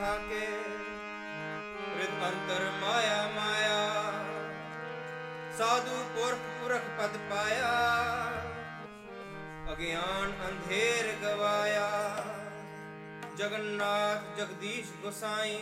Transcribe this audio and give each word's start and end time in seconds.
ਭਾਵ 0.00 0.16
ਕਰ 0.16 0.16
ਥਾਕੇ 0.16 0.46
ਰਿਦ 1.98 2.10
ਅੰਤਰ 2.24 2.70
ਮਾਇਆ 2.80 3.28
ਮਾਇਆ। 3.28 4.12
ਸਾਧੂ 5.58 6.04
ਪੁਰਖ 6.14 6.38
ਪੁਰਖ 6.38 6.82
ਪਦ 6.98 7.16
ਪਾਇਆ। 7.30 7.72
ਅਗਿਆਨ 9.72 10.32
ਅੰਧੇਰ 10.48 11.12
ਗਵਾਇਆ। 11.22 11.90
ਜਗਨਨਾਥ 13.36 14.38
ਜਗਦੀਸ਼ 14.38 14.92
ਗੁਸਾਈ, 15.02 15.58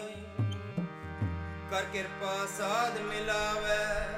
ਕਰ 1.71 1.85
ਕਿਰਪਾ 1.93 2.47
ਸਾਧ 2.59 2.99
ਮਿਲਾਵੇ। 2.99 4.09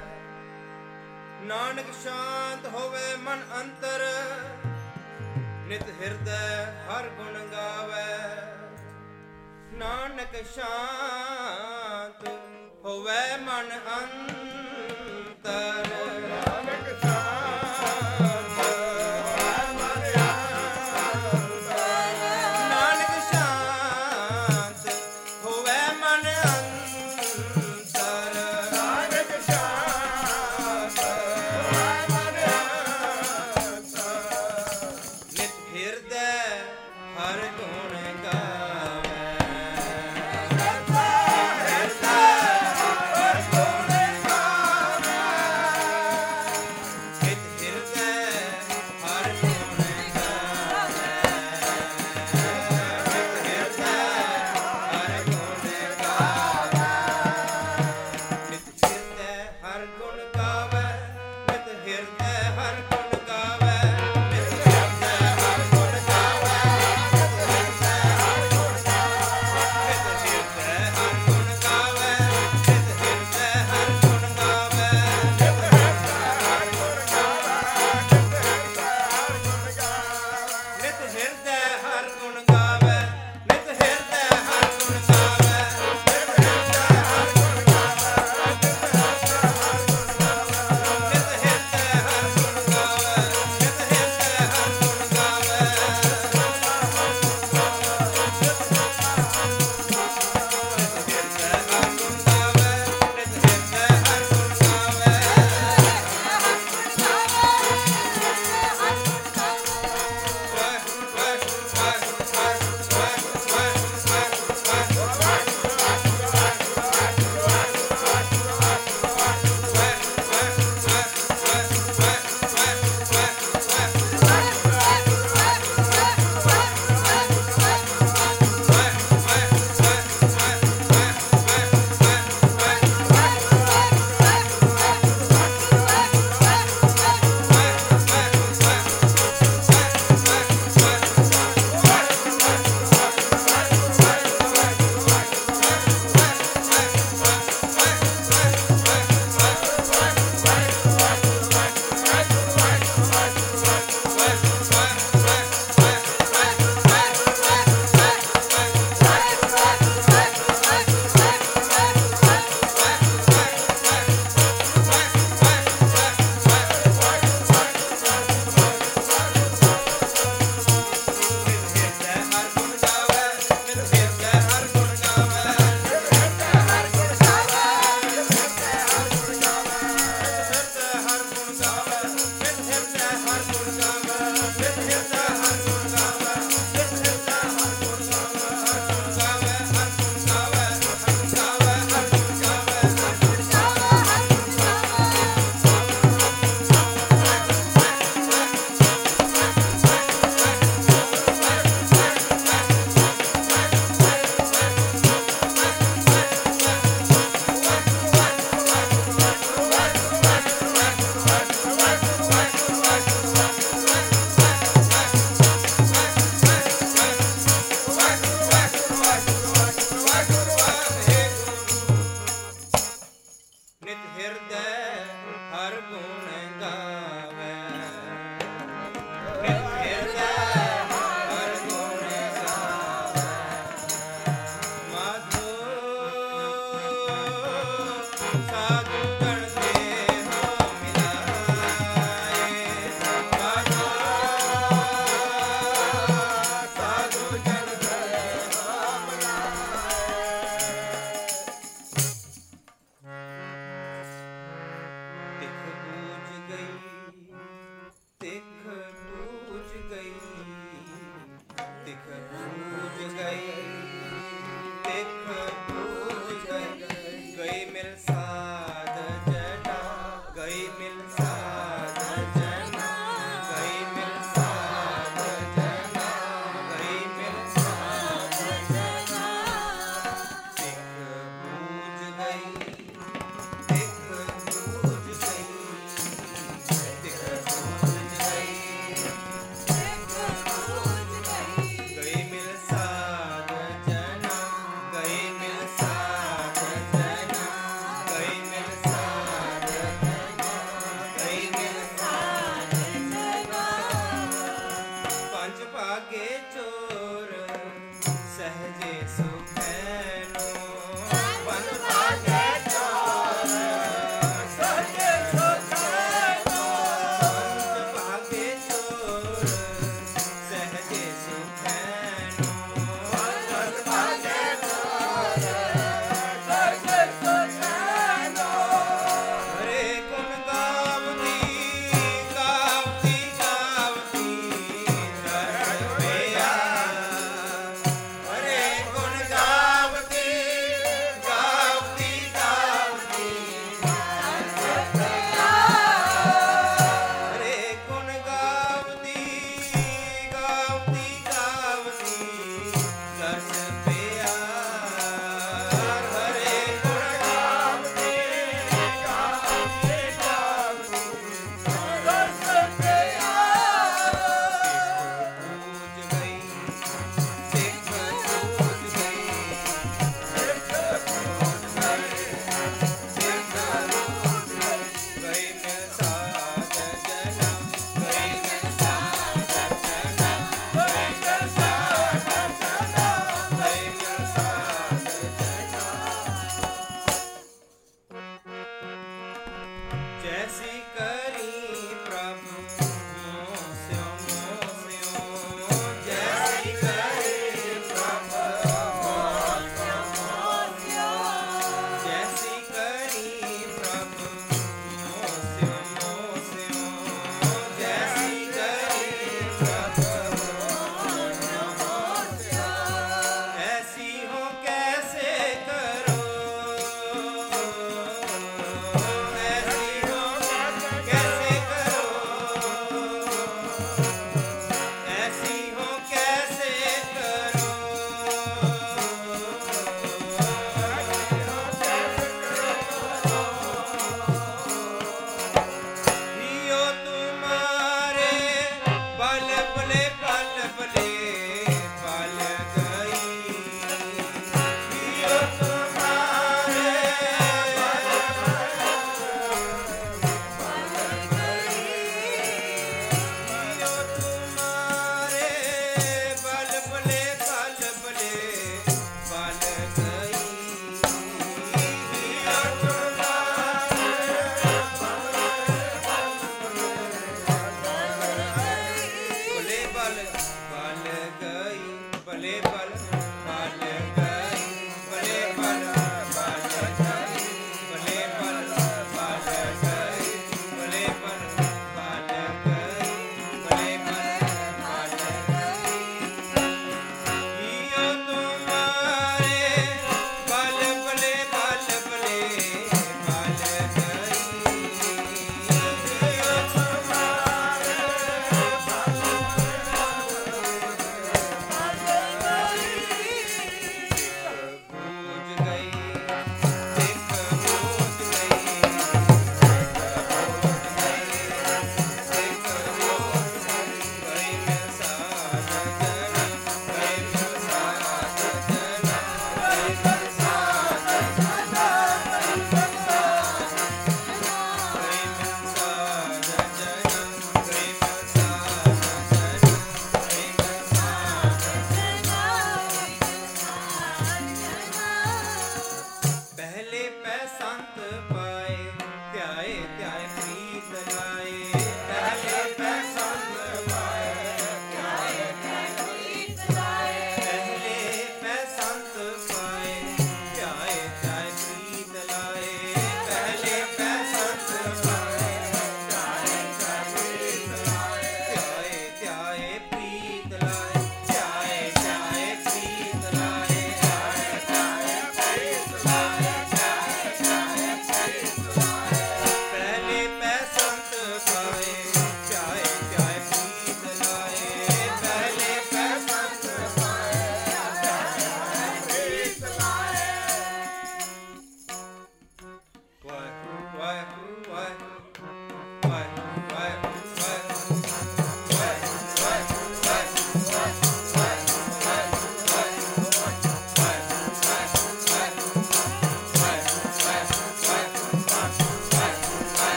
ਨਾਨਕ 1.42 1.86
ਸ਼ਾਂਤ 2.02 2.66
ਹੋਵੇ 2.66 3.16
ਮਨ 3.16 3.42
ਅੰਤਰ, 3.56 4.06
ਨਿਤ 5.66 5.84
ਹਿਰਦੈ 6.02 6.64
ਹਰ 6.64 7.08
ਗੁਣ 7.08 7.46
ਗਾਵੇ। 7.46 8.09
ਨਾਨਕ 9.80 10.34
ਸ਼ਾਂਤ 10.46 12.28
ਹੋਵੇ 12.84 13.20
ਮਨ 13.36 13.70
ਅੰਤਰ 13.70 14.49